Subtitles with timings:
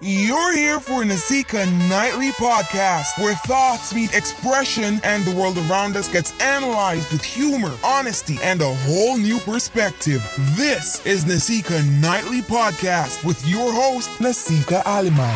[0.00, 6.06] You're here for Nasika Nightly Podcast, where thoughts meet expression and the world around us
[6.06, 10.22] gets analyzed with humor, honesty, and a whole new perspective.
[10.56, 15.34] This is Nasika Nightly Podcast with your host, Nasika Alliman.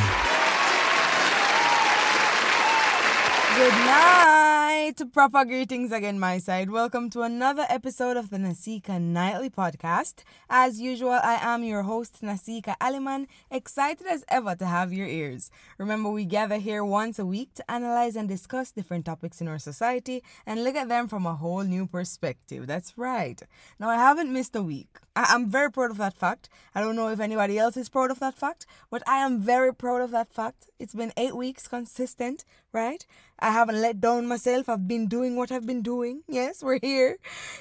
[3.57, 4.62] Good night.
[4.83, 6.69] To proper greetings again, my side.
[6.69, 10.25] Welcome to another episode of the Nasika Nightly Podcast.
[10.51, 15.53] As usual, I am your host, Nasika Alliman, excited as ever to have your ears.
[15.79, 19.61] Remember, we gather here once a week to analyze and discuss different topics in our
[19.61, 22.67] society and look at them from a whole new perspective.
[22.67, 23.41] That's right.
[23.79, 24.99] Now, I haven't missed a week.
[25.15, 26.49] I- am very proud of that fact.
[26.75, 29.73] I don't know if anybody else is proud of that fact, but I am very
[29.73, 30.69] proud of that fact.
[30.79, 33.07] It's been eight weeks consistent, right?
[33.39, 34.69] I haven't let down myself.
[34.73, 36.23] I've been doing what I've been doing.
[36.29, 37.19] Yes, we're here.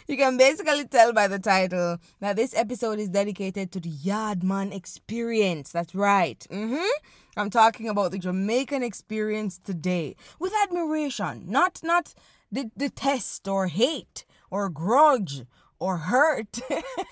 [0.07, 4.73] You can basically tell by the title that this episode is dedicated to the Yardman
[4.73, 5.71] experience.
[5.71, 6.39] That's right.
[6.49, 6.91] Mm-hmm.
[7.35, 12.13] I'm talking about the Jamaican experience today with admiration, not not
[12.49, 15.43] the detest or hate or grudge
[15.79, 16.59] or hurt,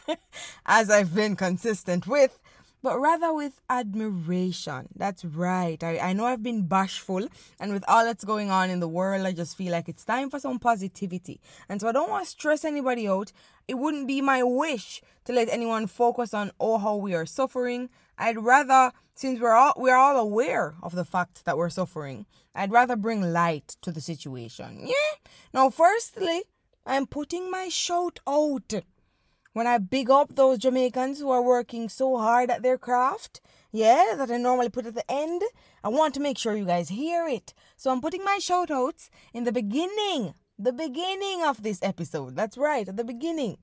[0.66, 2.40] as I've been consistent with,
[2.82, 4.88] but rather with admiration.
[4.96, 5.82] That's right.
[5.84, 7.28] I, I know I've been bashful,
[7.60, 10.30] and with all that's going on in the world, I just feel like it's time
[10.30, 11.42] for some positivity.
[11.68, 13.32] And so I don't want to stress anybody out.
[13.68, 17.90] It wouldn't be my wish to let anyone focus on oh how we are suffering.
[18.18, 22.72] I'd rather, since we're all we're all aware of the fact that we're suffering, I'd
[22.72, 24.82] rather bring light to the situation.
[24.88, 25.20] Yeah.
[25.54, 26.44] Now, firstly,
[26.86, 28.74] I'm putting my shout out
[29.54, 33.42] when I big up those Jamaicans who are working so hard at their craft.
[33.72, 35.42] Yeah, that I normally put at the end.
[35.84, 37.54] I want to make sure you guys hear it.
[37.78, 40.34] So I'm putting my shout outs in the beginning.
[40.58, 42.36] The beginning of this episode.
[42.36, 43.58] That's right, at the beginning.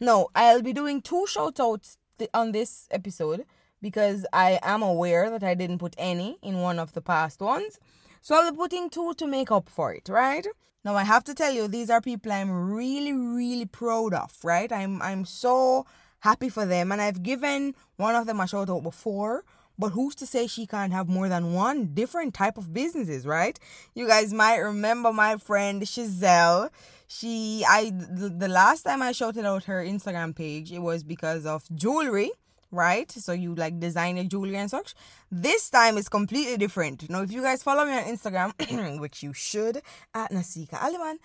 [0.00, 3.44] No, I'll be doing two shout outs th- on this episode
[3.80, 7.78] because I am aware that I didn't put any in one of the past ones.
[8.24, 10.46] So I'll be putting two to make up for it, right?
[10.84, 14.70] Now I have to tell you, these are people I'm really, really proud of, right?
[14.70, 15.86] I'm I'm so
[16.20, 19.44] happy for them, and I've given one of them a shout out before.
[19.76, 23.58] But who's to say she can't have more than one different type of businesses, right?
[23.96, 26.70] You guys might remember my friend Giselle.
[27.08, 31.44] She, I, the, the last time I shouted out her Instagram page, it was because
[31.44, 32.30] of jewelry
[32.72, 33.10] right?
[33.12, 34.94] So you like design your jewelry and such.
[35.30, 37.08] This time is completely different.
[37.08, 39.82] Now, if you guys follow me on Instagram, which you should,
[40.14, 41.18] at Nasika Alliman,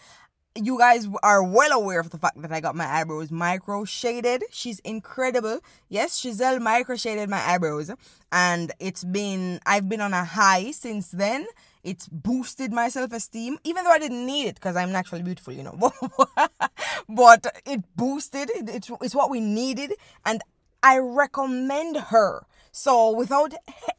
[0.55, 4.43] you guys are well aware of the fact that I got my eyebrows micro shaded.
[4.51, 5.59] She's incredible.
[5.89, 7.91] Yes, Giselle micro shaded my eyebrows,
[8.31, 11.45] and it's been I've been on a high since then.
[11.83, 15.53] It's boosted my self esteem, even though I didn't need it because I'm naturally beautiful,
[15.53, 15.77] you know.
[17.09, 18.49] but it boosted.
[18.49, 19.93] It, it's, it's what we needed,
[20.25, 20.41] and
[20.83, 22.45] I recommend her.
[22.71, 23.53] So, without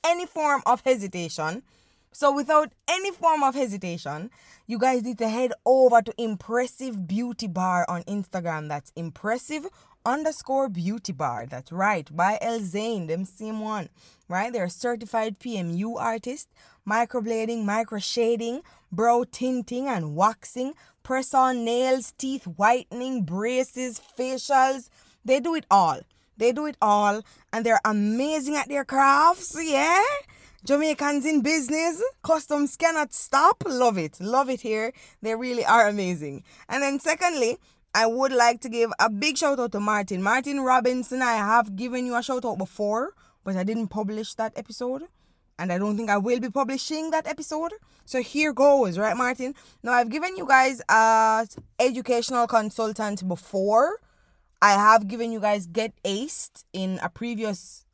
[0.04, 1.62] any form of hesitation,
[2.12, 4.30] so without any form of hesitation,
[4.66, 8.68] you guys need to head over to Impressive Beauty Bar on Instagram.
[8.68, 9.66] That's impressive
[10.04, 11.46] underscore beauty bar.
[11.46, 12.14] That's right.
[12.14, 13.88] By El Zane, them same one.
[14.28, 14.52] Right?
[14.52, 16.48] They're certified PMU artist,
[16.88, 24.88] microblading, micro shading, brow tinting and waxing, press on nails, teeth whitening, braces, facials.
[25.24, 26.00] They do it all.
[26.38, 27.22] They do it all
[27.52, 30.02] and they're amazing at their crafts, yeah?
[30.64, 33.62] Jamaicans in business, customs cannot stop.
[33.66, 34.20] Love it.
[34.20, 34.92] Love it here.
[35.22, 36.42] They really are amazing.
[36.68, 37.58] And then, secondly,
[37.94, 40.22] I would like to give a big shout out to Martin.
[40.22, 43.12] Martin Robinson, I have given you a shout out before,
[43.44, 45.04] but I didn't publish that episode.
[45.60, 47.72] And I don't think I will be publishing that episode.
[48.04, 49.54] So here goes, right, Martin?
[49.82, 51.46] Now, I've given you guys a
[51.78, 54.00] educational consultant before
[54.60, 57.84] I have given you guys Get Aced in a previous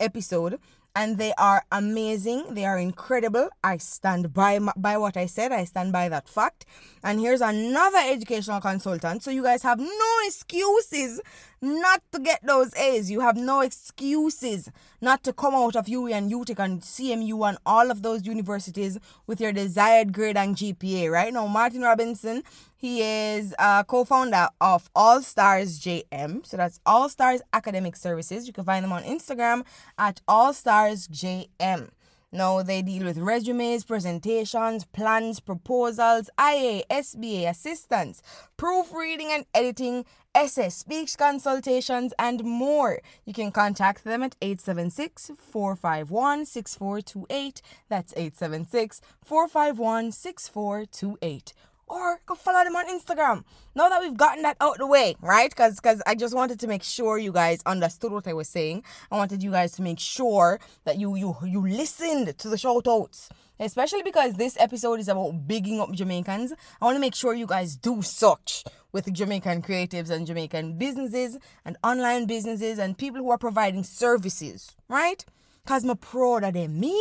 [0.00, 0.58] episode
[0.94, 2.54] and they are amazing.
[2.54, 3.48] They are incredible.
[3.62, 5.52] I stand by by what I said.
[5.52, 6.66] I stand by that fact.
[7.04, 9.22] And here's another educational consultant.
[9.22, 11.20] So you guys have no excuses
[11.62, 13.10] not to get those A's.
[13.10, 14.70] You have no excuses
[15.00, 18.98] not to come out of UWI and UTech and CMU and all of those universities
[19.26, 21.32] with your desired grade and GPA, right?
[21.32, 22.42] Now, Martin Robinson,
[22.76, 26.46] he is a co-founder of All Stars JM.
[26.46, 28.46] So that's All Stars Academic Services.
[28.46, 29.64] You can find them on Instagram
[29.98, 31.90] at All Stars JM.
[32.32, 38.22] No, they deal with resumes, presentations, plans, proposals, IA, SBA, assistance,
[38.56, 43.00] proofreading and editing, SS, speech consultations, and more.
[43.24, 47.62] You can contact them at 876 451 6428.
[47.88, 51.52] That's 876 451 6428
[51.90, 53.44] or go follow them on Instagram.
[53.74, 55.50] Now that we've gotten that out the way, right?
[55.50, 58.84] Because because I just wanted to make sure you guys understood what I was saying.
[59.10, 62.86] I wanted you guys to make sure that you you you listened to the shout
[62.88, 63.28] outs.
[63.62, 66.54] Especially because this episode is about bigging up Jamaicans.
[66.80, 71.38] I want to make sure you guys do such with Jamaican creatives and Jamaican businesses
[71.66, 75.22] and online businesses and people who are providing services, right?
[75.62, 76.80] Because I'm proud of them.
[76.80, 76.98] Me,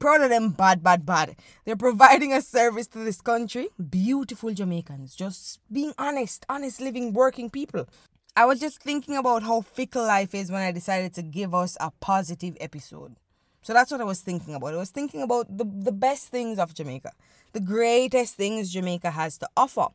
[0.00, 1.36] proud of them bad, bad, bad.
[1.64, 3.68] They're providing a service to this country.
[3.90, 7.86] Beautiful Jamaicans, just being honest, honest living, working people.
[8.34, 11.76] I was just thinking about how fickle life is when I decided to give us
[11.80, 13.16] a positive episode.
[13.62, 14.72] So that's what I was thinking about.
[14.72, 17.12] I was thinking about the, the best things of Jamaica,
[17.52, 19.88] the greatest things Jamaica has to offer,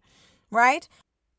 [0.51, 0.88] right?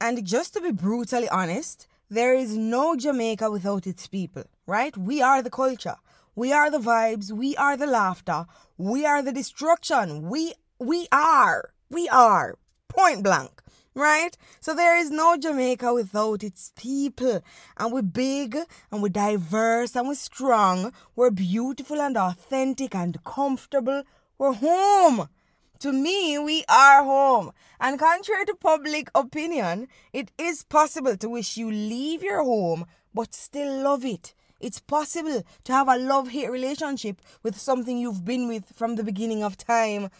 [0.00, 4.96] And just to be brutally honest, there is no Jamaica without its people, right?
[4.96, 5.96] We are the culture.
[6.36, 7.32] We are the vibes.
[7.32, 8.44] We are the laughter.
[8.76, 10.28] We are the destruction.
[10.28, 11.70] We we are.
[11.88, 12.58] We are.
[12.88, 13.62] Point blank.
[13.94, 14.36] Right?
[14.60, 17.42] So there is no Jamaica without its people.
[17.78, 18.54] And we're big
[18.92, 20.92] and we're diverse and we're strong.
[21.14, 24.02] We're beautiful and authentic and comfortable.
[24.36, 25.30] We're home.
[25.78, 27.52] To me, we are home.
[27.80, 32.84] And contrary to public opinion, it is possible to wish you leave your home
[33.14, 34.34] but still love it.
[34.60, 39.04] It's possible to have a love hate relationship with something you've been with from the
[39.04, 40.10] beginning of time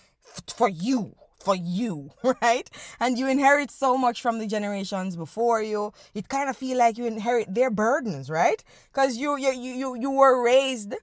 [0.47, 1.15] for you.
[1.39, 2.11] For you,
[2.43, 2.69] right?
[2.99, 5.93] And you inherit so much from the generations before you.
[6.13, 8.65] It kind of feel like you inherit their burdens, right?
[8.93, 10.95] Because you, you you you were raised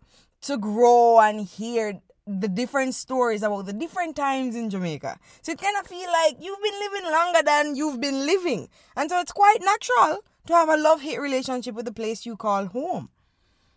[0.41, 5.19] to grow and hear the different stories about the different times in Jamaica.
[5.41, 8.69] So it kind of feel like you've been living longer than you've been living.
[8.95, 12.37] And so it's quite natural to have a love hate relationship with the place you
[12.37, 13.09] call home.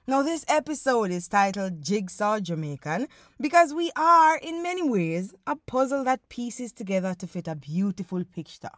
[0.08, 3.08] Now, this episode is titled Jigsaw Jamaican
[3.40, 8.22] because we are, in many ways, a puzzle that pieces together to fit a beautiful
[8.22, 8.70] picture.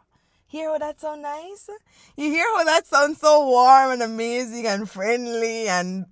[0.46, 1.68] Hear how that sounds nice?
[2.16, 6.06] You hear how that sounds so warm and amazing and friendly and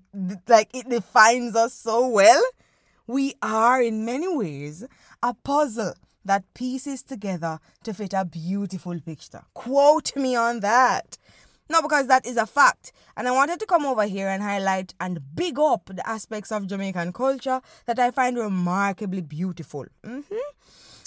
[0.48, 2.42] like it defines us so well?
[3.06, 4.84] We are, in many ways,
[5.22, 5.94] a puzzle
[6.26, 9.44] that pieces together to fit a beautiful picture.
[9.54, 11.16] Quote me on that.
[11.68, 12.92] No, because that is a fact.
[13.16, 16.66] And I wanted to come over here and highlight and big up the aspects of
[16.66, 19.86] Jamaican culture that I find remarkably beautiful.
[20.04, 20.36] Mm-hmm.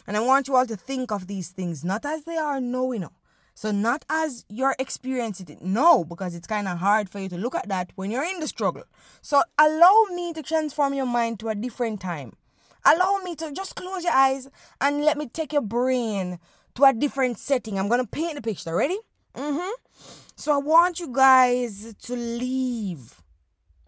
[0.07, 2.91] And I want you all to think of these things not as they are now,
[2.91, 3.11] you know.
[3.53, 7.37] So, not as you're experiencing it, no, because it's kind of hard for you to
[7.37, 8.83] look at that when you're in the struggle.
[9.21, 12.37] So, allow me to transform your mind to a different time.
[12.85, 14.47] Allow me to just close your eyes
[14.79, 16.39] and let me take your brain
[16.75, 17.77] to a different setting.
[17.77, 18.73] I'm going to paint the picture.
[18.73, 18.97] Ready?
[19.35, 19.71] Mm hmm.
[20.39, 23.21] So I want you guys to leave.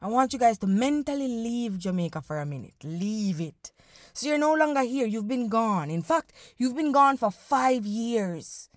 [0.01, 2.75] I want you guys to mentally leave Jamaica for a minute.
[2.83, 3.71] Leave it.
[4.12, 5.07] So you're no longer here.
[5.07, 5.89] You've been gone.
[5.89, 8.68] In fact, you've been gone for five years.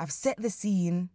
[0.00, 1.10] I've set the scene.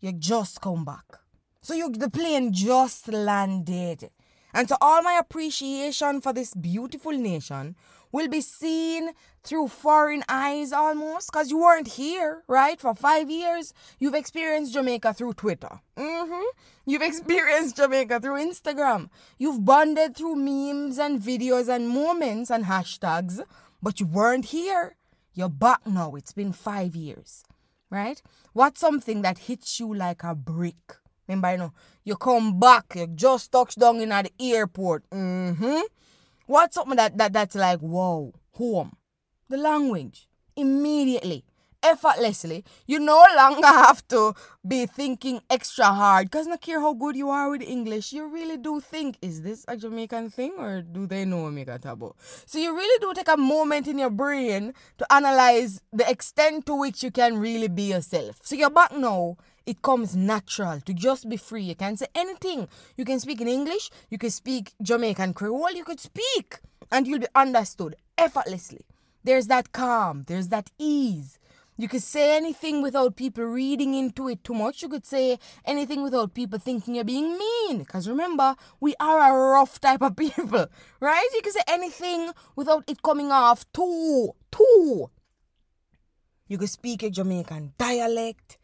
[0.00, 1.18] You just come back.
[1.62, 4.10] So you the plane just landed.
[4.54, 7.74] And to all my appreciation for this beautiful nation,
[8.12, 9.10] will be seen
[9.42, 12.80] through foreign eyes almost because you weren't here, right?
[12.80, 15.80] For five years, you've experienced Jamaica through Twitter.
[15.96, 16.44] Mm-hmm.
[16.86, 19.10] You've experienced Jamaica through Instagram.
[19.38, 23.40] You've bonded through memes and videos and moments and hashtags,
[23.82, 24.96] but you weren't here.
[25.34, 26.14] You're back now.
[26.14, 27.44] It's been five years,
[27.90, 28.20] right?
[28.52, 30.96] What's something that hits you like a brick?
[31.28, 31.72] Remember, you know,
[32.04, 35.08] you come back, you just touched down in at the airport.
[35.10, 35.80] Mm-hmm.
[36.48, 38.96] What's something that, that that's like, whoa, home?
[39.50, 40.28] The language.
[40.56, 41.44] Immediately,
[41.82, 42.64] effortlessly.
[42.86, 44.32] You no longer have to
[44.66, 46.30] be thinking extra hard.
[46.30, 49.66] Because no care how good you are with English, you really do think, is this
[49.68, 52.14] a Jamaican thing or do they know Omega Tabo?
[52.46, 56.74] So you really do take a moment in your brain to analyze the extent to
[56.74, 58.40] which you can really be yourself.
[58.42, 59.36] So you're back now
[59.68, 61.62] it comes natural to just be free.
[61.62, 62.68] You can say anything.
[62.96, 66.60] You can speak in English, you can speak Jamaican Creole, you could speak
[66.90, 68.86] and you'll be understood effortlessly.
[69.24, 71.38] There's that calm, there's that ease.
[71.76, 74.82] You could say anything without people reading into it too much.
[74.82, 77.78] You could say anything without people thinking you're being mean.
[77.78, 80.66] Because remember, we are a rough type of people,
[80.98, 81.28] right?
[81.34, 85.10] You can say anything without it coming off too, too.
[86.48, 88.58] You could speak a Jamaican dialect.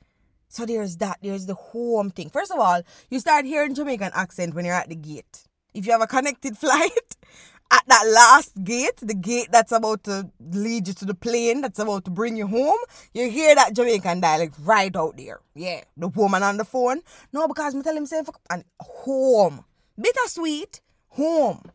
[0.54, 1.18] So there's that.
[1.20, 2.30] There's the home thing.
[2.30, 2.80] First of all,
[3.10, 5.48] you start hearing Jamaican accent when you're at the gate.
[5.74, 7.16] If you have a connected flight,
[7.72, 11.80] at that last gate, the gate that's about to lead you to the plane, that's
[11.80, 12.78] about to bring you home,
[13.12, 15.40] you hear that Jamaican dialect right out there.
[15.56, 17.00] Yeah, the woman on the phone.
[17.32, 19.64] No, because me tell him say and home.
[20.00, 21.72] Bittersweet, home.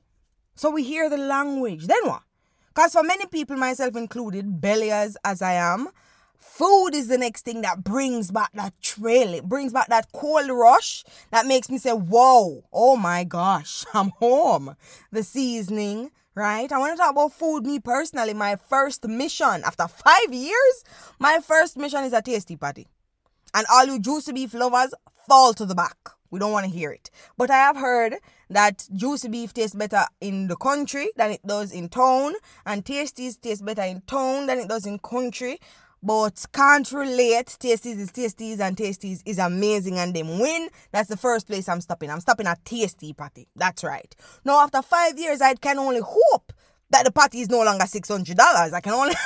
[0.56, 1.88] So we hear the language.
[1.88, 2.22] Then what?
[2.68, 5.90] Because for many people, myself included, belly as, as I am,
[6.60, 9.34] Food is the next thing that brings back that trail.
[9.34, 14.10] It brings back that cold rush that makes me say, whoa, oh my gosh, I'm
[14.20, 14.76] home.
[15.10, 16.70] The seasoning, right?
[16.70, 17.66] I want to talk about food.
[17.66, 20.84] Me personally, my first mission after five years,
[21.18, 22.90] my first mission is a Tastee party.
[23.54, 24.94] And all you Juici Beef lovers,
[25.30, 25.96] fall to the back.
[26.30, 27.10] We don't want to hear it.
[27.38, 28.16] But I have heard
[28.50, 32.34] that Juici Beef tastes better in the country than it does in town,
[32.66, 35.62] and tasties taste better in town than it does in country
[36.02, 37.58] but can't relate.
[37.60, 40.70] Tasties is tasties and tasties is amazing and them win.
[40.92, 42.10] That's the first place I'm stopping.
[42.10, 43.48] I'm stopping at Tastee Party.
[43.56, 44.14] That's right.
[44.46, 46.54] Now after five years, I can only hope
[46.92, 48.74] that the party is no longer six hundred dollars.
[48.74, 49.14] I can only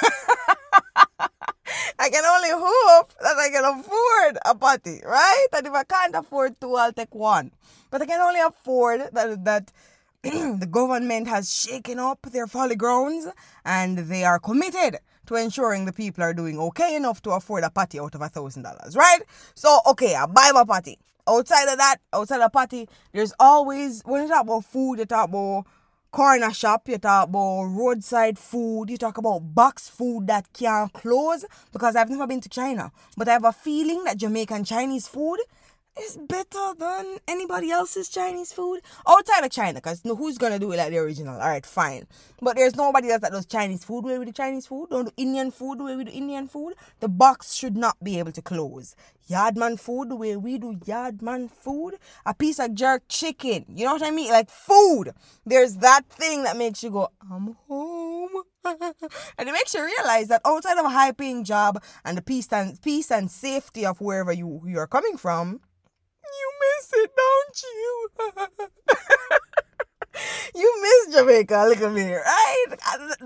[1.99, 5.47] I can only hope that I can afford a party, right?
[5.53, 7.51] And if I can't afford two, I'll take one.
[7.91, 9.71] But I can only afford that that
[10.23, 13.27] the government has shaken up their folly grounds
[13.65, 17.69] and they are committed to ensuring the people are doing okay enough to afford a
[17.69, 19.21] party out of a thousand dollars, right?
[19.55, 20.97] So, okay, I buy my party.
[21.27, 25.29] Outside of that, outside of party, there's always when you talk about food, you talk
[25.29, 25.65] about
[26.11, 31.45] corner shop, you talk about roadside food, you talk about box food that can't close
[31.71, 35.39] because I've never been to China, but I have a feeling that Jamaican Chinese food
[35.99, 39.75] is better than anybody else's Chinese food outside of China.
[39.75, 41.35] Because who's gonna do it like the original?
[41.39, 42.07] All right, fine.
[42.41, 44.89] But there's nobody else that does Chinese food where we do Chinese food.
[44.89, 46.73] Don't do Indian food where we do Indian food.
[46.99, 48.95] The box should not be able to close.
[49.29, 51.95] Yardman food the way we do Yardman food.
[52.25, 53.65] A piece of jerk chicken.
[53.69, 54.31] You know what I mean?
[54.31, 55.11] Like food.
[55.45, 58.43] There's that thing that makes you go, I'm home.
[58.65, 62.51] and it makes you realize that outside of a high paying job and the peace
[62.51, 65.59] and peace and safety of wherever you, you are coming from,
[66.73, 68.09] miss it, don't you?
[70.55, 72.65] you miss Jamaica a little bit, right?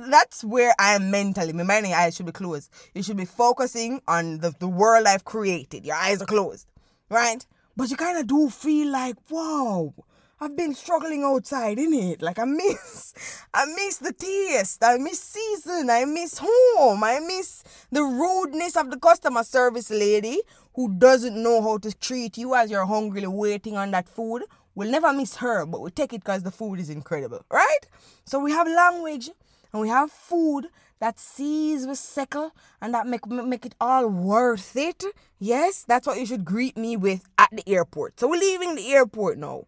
[0.09, 1.53] That's where I am mentally.
[1.53, 2.71] My mind and eyes should be closed.
[2.93, 5.85] You should be focusing on the, the world I've created.
[5.85, 6.67] Your eyes are closed,
[7.09, 7.45] right?
[7.75, 9.93] But you kind of do feel like, whoa,
[10.39, 12.21] I've been struggling outside, in it.
[12.21, 13.13] Like I miss,
[13.53, 14.83] I miss the taste.
[14.83, 15.89] I miss season.
[15.89, 17.03] I miss home.
[17.03, 20.41] I miss the rudeness of the customer service lady
[20.77, 24.43] who doesn't know how to treat you as you're hungrily waiting on that food.
[24.75, 27.79] We'll never miss her, but we take it because the food is incredible, right?
[28.23, 29.29] So we have language
[29.73, 30.67] and we have food
[30.99, 35.03] that sees with sickle and that make make it all worth it.
[35.39, 38.19] Yes, that's what you should greet me with at the airport.
[38.19, 39.65] So we're leaving the airport now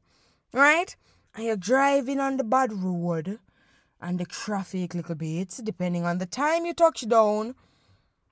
[0.53, 0.95] right?
[1.35, 3.39] And you're driving on the bad road
[4.01, 7.55] and the traffic little bit, depending on the time you touch down.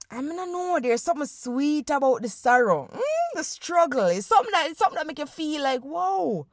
[0.10, 3.02] I mean, I know there's something sweet about the sorrow, mm,
[3.36, 4.06] the struggle.
[4.06, 6.48] It's something that it's something that make you feel like, whoa,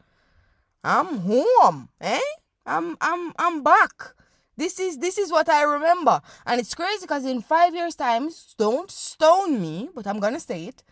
[0.83, 2.21] I'm home, eh?
[2.67, 4.15] I'm I'm I'm back.
[4.57, 8.31] This is this is what I remember, and it's crazy because in five years' time,
[8.57, 10.83] don't stone me, but I'm gonna say it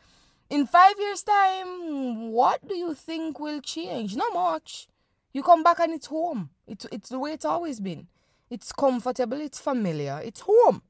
[0.52, 4.14] in five years' time, what do you think will change?
[4.14, 4.87] Not much.
[5.33, 6.50] You come back and it's home.
[6.66, 8.07] It's it's the way it's always been.
[8.50, 10.83] It's comfortable, it's familiar, it's home.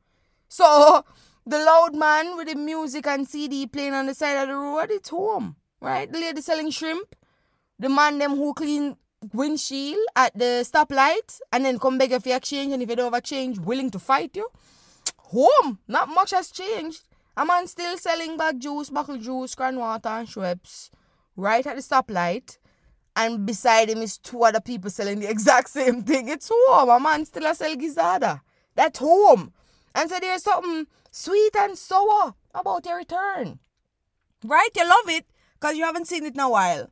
[0.49, 1.05] So
[1.47, 4.91] the loud man with the music and CD playing on the side of the road,
[4.91, 5.57] it's home.
[5.81, 6.11] Right?
[6.11, 7.17] The lady selling shrimp,
[7.79, 8.97] the man them who clean
[9.33, 13.19] windshield at the stoplight and then come beg for exchange and if you don't have
[13.19, 14.49] exchange, willing to fight you.
[15.19, 15.79] Home.
[15.89, 17.03] Not much has changed.
[17.37, 20.91] A man still selling bag juice, bottle juice, cran water, and Schweppes
[21.37, 22.59] right at the stoplight.
[23.17, 26.29] And beside him is two other people selling the exact same thing.
[26.29, 26.91] It's home.
[26.91, 28.41] A man still a sell gizzada.
[28.75, 29.53] That's home.
[29.95, 33.61] And so there's something sweet and sour about your return.
[34.45, 34.71] Right?
[34.75, 36.91] You love it because you haven't seen it in a while.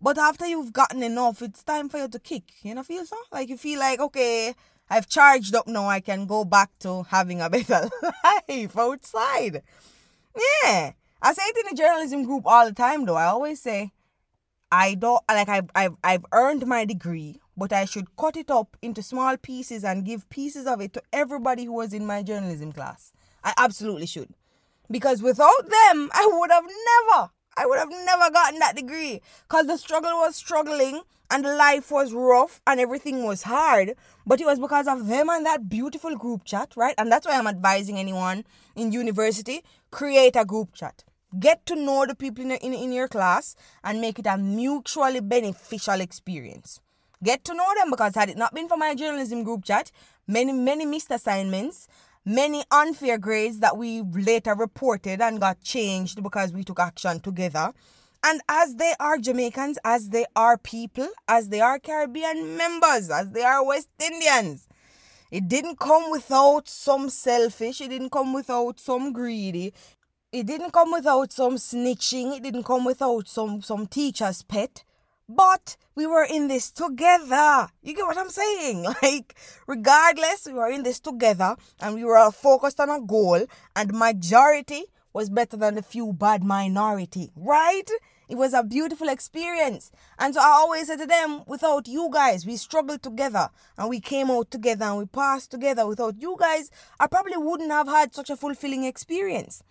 [0.00, 2.44] But after you've gotten enough, it's time for you to kick.
[2.62, 3.16] You know, feel so?
[3.30, 4.54] Like you feel like, okay,
[4.88, 5.88] I've charged up now.
[5.88, 7.88] I can go back to having a better
[8.24, 9.62] life outside.
[10.64, 10.92] Yeah.
[11.20, 13.16] I say it in the journalism group all the time though.
[13.16, 13.92] I always say
[14.70, 18.76] I don't like I've I've I've earned my degree, but I should cut it up
[18.82, 22.72] into small pieces and give pieces of it to everybody who was in my journalism
[22.72, 23.12] class.
[23.46, 24.34] I absolutely should.
[24.90, 29.66] Because without them, I would have never I would have never gotten that degree because
[29.66, 31.00] the struggle was struggling
[31.30, 33.94] and life was rough and everything was hard.
[34.26, 36.94] But it was because of them and that beautiful group chat, right?
[36.98, 41.04] And that's why I'm advising anyone in university create a group chat.
[41.38, 45.20] Get to know the people in, in, in your class and make it a mutually
[45.20, 46.80] beneficial experience.
[47.24, 49.90] Get to know them because had it not been for my journalism group chat,
[50.26, 51.88] many, many missed assignments
[52.26, 57.72] many unfair grades that we later reported and got changed because we took action together.
[58.24, 63.30] And as they are Jamaicans, as they are people, as they are Caribbean members, as
[63.30, 64.68] they are West Indians,
[65.30, 69.72] it didn't come without some selfish, it didn't come without some greedy.
[70.32, 72.36] it didn't come without some snitching.
[72.36, 74.84] It didn't come without some some teacher's pet.
[75.28, 77.68] But we were in this together.
[77.82, 78.86] You get what I'm saying?
[79.02, 79.34] Like,
[79.66, 83.92] regardless, we were in this together and we were all focused on a goal, and
[83.92, 87.90] majority was better than the few bad minority, right?
[88.28, 89.90] It was a beautiful experience.
[90.18, 94.00] And so I always said to them, without you guys, we struggled together and we
[94.00, 95.86] came out together and we passed together.
[95.86, 99.62] Without you guys, I probably wouldn't have had such a fulfilling experience.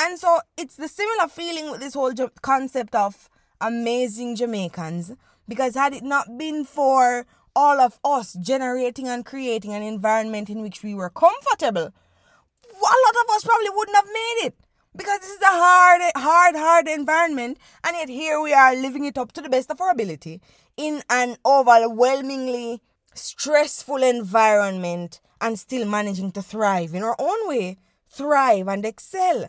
[0.00, 3.28] And so it's the similar feeling with this whole concept of
[3.60, 5.12] amazing Jamaicans
[5.48, 10.60] because had it not been for all of us generating and creating an environment in
[10.60, 14.54] which we were comfortable, a lot of us probably wouldn't have made it
[14.96, 19.18] because this is a hard, hard, hard environment, and yet here we are living it
[19.18, 20.40] up to the best of our ability
[20.76, 22.80] in an overwhelmingly
[23.14, 27.76] stressful environment and still managing to thrive in our own way,
[28.08, 29.48] thrive and excel.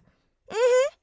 [0.50, 0.96] Mm-hmm.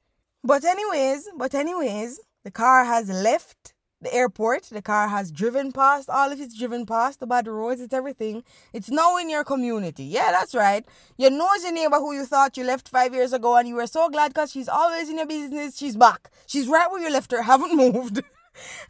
[0.43, 4.65] But anyways, but anyways, the car has left the airport.
[4.65, 8.43] The car has driven past all of it's driven past the bad roads, it's everything.
[8.71, 10.03] It's now in your community.
[10.03, 10.85] Yeah, that's right.
[11.17, 13.87] You know Your neighbor who you thought you left five years ago and you were
[13.87, 15.75] so glad because she's always in your business.
[15.75, 16.29] She's back.
[16.45, 18.21] She's right where you left her, haven't moved.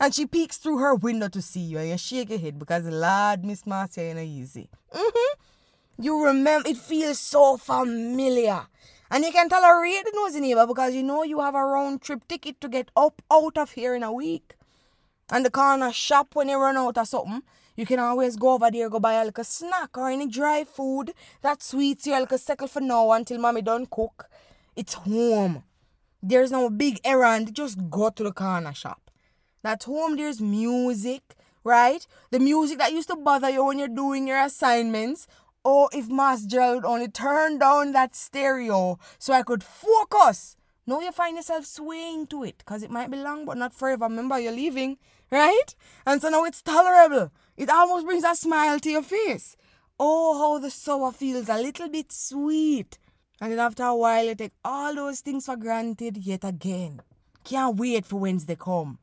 [0.01, 2.83] and she peeks through her window to see you and you shake your head because
[2.85, 4.69] lad Miss Marcia ain't easy.
[4.93, 6.03] Mm-hmm.
[6.03, 8.67] You remember it feels so familiar.
[9.15, 12.27] And you can tolerate the nosy neighbor because you know you have a round trip
[12.27, 14.55] ticket to get up out of here in a week.
[15.31, 17.41] And the corner shop when you run out of something,
[17.77, 21.13] you can always go over there, go buy a little snack or any dry food
[21.43, 24.25] that sweets you a little settle for now until mommy done cook.
[24.75, 25.63] It's home.
[26.21, 29.09] There's no big errand, just go to the corner shop.
[29.63, 32.05] That's home, there's music, right?
[32.31, 35.25] The music that used to bother you when you're doing your assignments
[35.67, 40.55] Oh, if Mas Gerald only turned down that stereo so I could focus.
[40.85, 44.05] Now you find yourself swaying to it because it might be long but not forever.
[44.05, 44.97] Remember, you're leaving,
[45.31, 45.75] right?
[46.05, 47.31] And so now it's tolerable.
[47.57, 49.57] It almost brings a smile to your face.
[49.99, 52.99] Oh, how the sour feels a little bit sweet.
[53.41, 57.01] And then after a while, you take all those things for granted yet again.
[57.43, 58.99] Can't wait for Wednesday come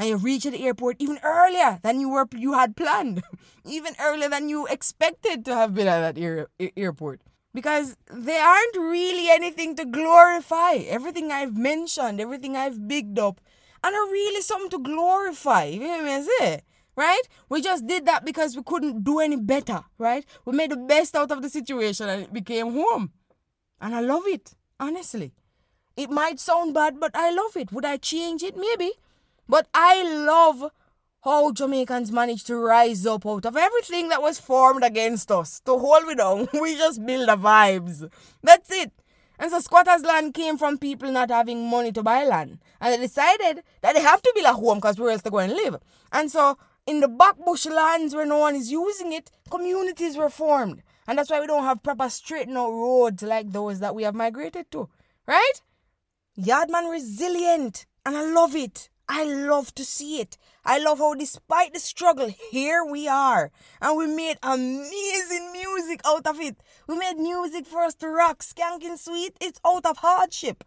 [0.00, 3.22] and you reach the airport even earlier than you were you had planned,
[3.66, 7.20] even earlier than you expected to have been at that air, airport.
[7.52, 10.76] Because there aren't really anything to glorify.
[10.88, 13.42] Everything I've mentioned, everything I've bigged up,
[13.84, 15.64] and are really something to glorify.
[15.64, 16.60] You know what I say?
[16.96, 17.22] Right?
[17.50, 20.24] We just did that because we couldn't do any better, right?
[20.46, 23.12] We made the best out of the situation and it became home.
[23.80, 25.32] And I love it, honestly.
[25.96, 27.72] It might sound bad, but I love it.
[27.72, 28.56] Would I change it?
[28.56, 28.92] Maybe.
[29.50, 30.70] But I love
[31.24, 35.76] how Jamaicans managed to rise up out of everything that was formed against us to
[35.76, 36.46] hold me down.
[36.60, 38.08] We just build the vibes.
[38.44, 38.92] That's it.
[39.40, 42.60] And so squatters' land came from people not having money to buy land.
[42.80, 45.38] And they decided that they have to build a home because where else to go
[45.38, 45.78] and live.
[46.12, 50.84] And so in the backbush lands where no one is using it, communities were formed.
[51.08, 54.14] And that's why we don't have proper straightened out roads like those that we have
[54.14, 54.88] migrated to.
[55.26, 55.60] Right?
[56.38, 57.86] Yardman resilient.
[58.06, 58.90] And I love it.
[59.12, 60.38] I love to see it.
[60.64, 63.50] I love how, despite the struggle, here we are.
[63.82, 66.58] And we made amazing music out of it.
[66.86, 68.44] We made music for us to rock.
[68.44, 70.62] Skanking Sweet, it's out of hardship.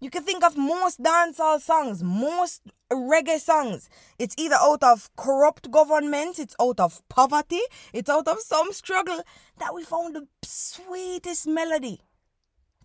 [0.00, 3.90] You can think of most dancehall songs, most reggae songs.
[4.18, 7.60] It's either out of corrupt government, it's out of poverty,
[7.92, 9.20] it's out of some struggle
[9.58, 12.00] that we found the sweetest melody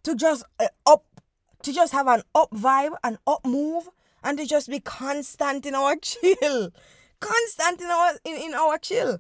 [0.04, 1.06] to just uh, up,
[1.64, 3.90] to just have an up vibe, an up move
[4.24, 6.72] and to just be constant in our chill.
[7.20, 9.20] Constant in our in, in our chill.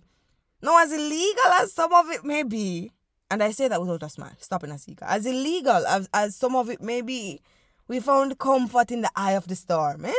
[0.61, 2.91] Now, as illegal as some of it may be,
[3.29, 6.55] and I say that without a smile, stopping a seeker, as illegal as, as some
[6.55, 7.41] of it may be,
[7.87, 10.13] we found comfort in the eye of the storm, eh?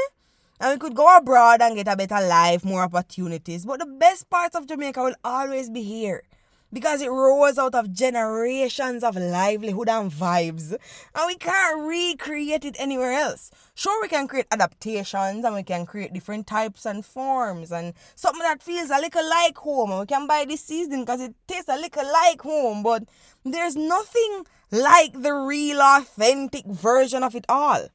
[0.61, 3.65] And we could go abroad and get a better life, more opportunities.
[3.65, 6.23] But the best parts of Jamaica will always be here
[6.73, 12.77] because it rose out of generations of livelihood and vibes, and we can't recreate it
[12.79, 13.51] anywhere else.
[13.75, 18.43] Sure, we can create adaptations and we can create different types and forms and something
[18.43, 19.91] that feels a little like home.
[19.91, 23.05] And we can buy this season because it tastes a little like home, but
[23.45, 27.89] there's nothing like the real, authentic version of it all.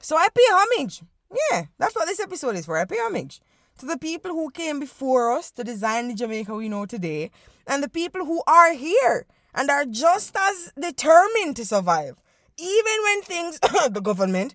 [0.00, 1.02] So I pay homage.
[1.50, 2.76] Yeah, that's what this episode is for.
[2.76, 3.40] I pay homage
[3.78, 7.30] to the people who came before us to design the Jamaica we know today
[7.66, 12.16] and the people who are here and are just as determined to survive,
[12.58, 13.58] even when things,
[13.90, 14.54] the government,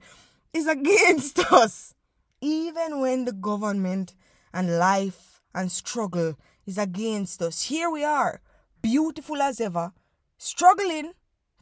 [0.53, 1.93] is against us.
[2.41, 4.13] Even when the government
[4.53, 7.63] and life and struggle is against us.
[7.63, 8.41] Here we are,
[8.81, 9.91] beautiful as ever,
[10.37, 11.13] struggling,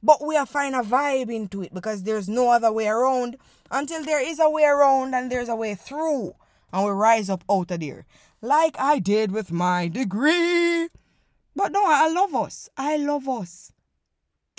[0.05, 3.37] But we are finding a vibe into it because there's no other way around
[3.71, 6.35] until there is a way around and there's a way through.
[6.75, 8.05] And we rise up out of there.
[8.41, 10.89] Like I did with my degree.
[11.55, 12.67] But no, I love us.
[12.75, 13.71] I love us.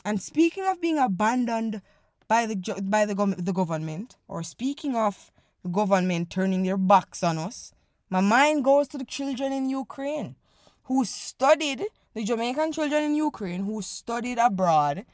[0.02, 1.82] And speaking of being abandoned
[2.26, 5.30] by the by the, the government, or speaking of
[5.62, 7.74] the government turning their backs on us,
[8.08, 10.36] my mind goes to the children in Ukraine
[10.84, 15.04] who studied, the Jamaican children in Ukraine who studied abroad.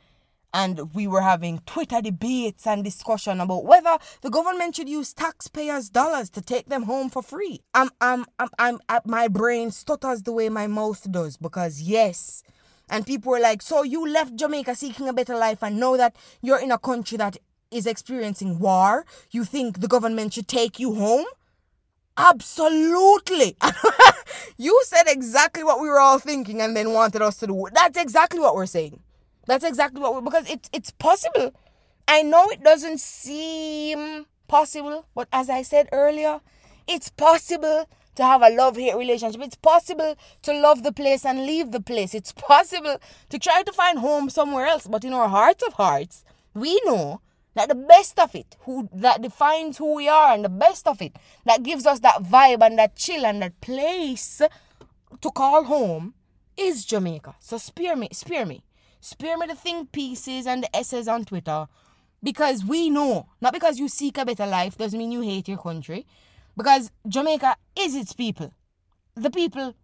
[0.54, 5.88] And we were having Twitter debates and discussion about whether the government should use taxpayers'
[5.88, 7.60] dollars to take them home for free.
[7.72, 12.42] I'm, I'm, I'm, I'm, my brain stutters the way my mouth does because yes,
[12.90, 16.14] and people were like, So you left Jamaica seeking a better life, and know that
[16.42, 17.38] you're in a country that
[17.70, 19.06] is experiencing war.
[19.30, 21.24] You think the government should take you home?
[22.16, 23.56] Absolutely.
[24.58, 27.66] you said exactly what we were all thinking and then wanted us to do.
[27.72, 29.00] That's exactly what we're saying.
[29.46, 31.52] That's exactly what we're because it's it's possible.
[32.06, 36.40] I know it doesn't seem possible, but as I said earlier,
[36.86, 39.40] it's possible to have a love hate relationship.
[39.40, 42.14] It's possible to love the place and leave the place.
[42.14, 42.98] It's possible
[43.30, 44.86] to try to find home somewhere else.
[44.86, 46.24] But in our hearts of hearts,
[46.54, 47.20] we know
[47.54, 51.00] that the best of it, who that defines who we are, and the best of
[51.02, 54.42] it, that gives us that vibe and that chill and that place
[55.20, 56.14] to call home,
[56.56, 57.34] is Jamaica.
[57.40, 58.62] So spare me, spare me,
[59.02, 61.66] spare me the think pieces and the essays on Twitter,
[62.22, 65.58] because we know, not because you seek a better life doesn't mean you hate your
[65.58, 66.06] country,
[66.56, 68.54] because Jamaica is its people.
[69.16, 69.74] The people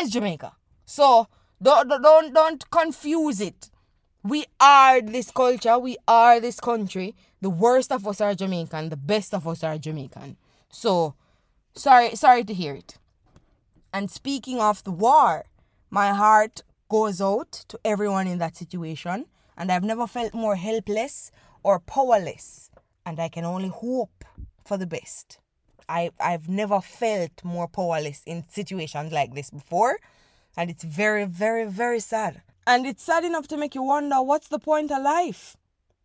[0.00, 0.52] is Jamaica.
[0.86, 1.26] So
[1.60, 3.70] don't don't don't confuse it.
[4.22, 5.78] We are this culture.
[5.78, 7.14] We are this country.
[7.40, 8.90] The worst of us are Jamaican.
[8.90, 10.36] The best of us are Jamaican.
[10.70, 11.14] So
[11.74, 12.98] sorry sorry to hear it.
[13.92, 15.44] And speaking of the war,
[15.90, 19.24] my heart goes out to everyone in that situation.
[19.56, 21.30] And I've never felt more helpless
[21.62, 22.70] or powerless.
[23.06, 24.24] And I can only hope
[24.64, 25.38] for the best.
[25.88, 29.98] I, I've never felt more powerless in situations like this before.
[30.56, 32.42] And it's very, very, very sad.
[32.66, 35.56] And it's sad enough to make you wonder what's the point of life?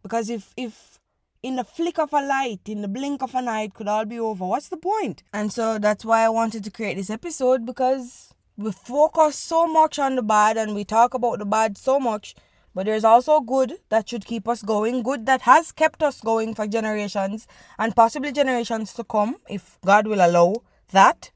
[0.02, 1.00] Because if if
[1.44, 4.06] in the flick of a light, in the blink of an eye, it could all
[4.06, 4.46] be over.
[4.46, 5.24] What's the point?
[5.32, 10.00] And so that's why I wanted to create this episode because we focus so much
[10.00, 12.36] on the bad and we talk about the bad so much
[12.76, 16.54] but there's also good that should keep us going, good that has kept us going
[16.54, 17.48] for generations
[17.80, 20.56] and possibly generations to come, if God will allow
[20.92, 21.32] that.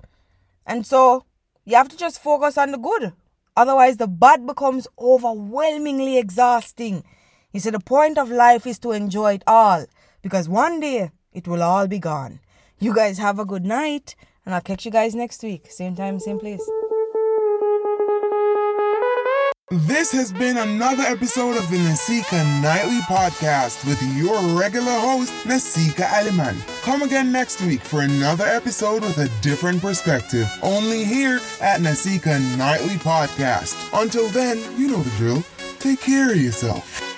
[0.68, 1.24] And so
[1.64, 3.14] you have to just focus on the good.
[3.56, 7.06] Otherwise, the bad becomes overwhelmingly exhausting.
[7.54, 9.86] You see, the point of life is to enjoy it all
[10.22, 12.42] because one day it will all be gone.
[12.80, 15.72] You guys have a good night, and I'll catch you guys next week.
[15.72, 16.70] Same time, same place.
[19.72, 26.00] This has been another episode of the Nasika Nightly Podcast with your regular host, Nasika
[26.00, 26.58] Alliman.
[26.82, 32.40] Come again next week for another episode with a different perspective, only here at Nasika
[32.58, 33.76] Nightly Podcast.
[33.94, 35.44] Until then, you know the drill.
[35.78, 37.09] Take care of yourself.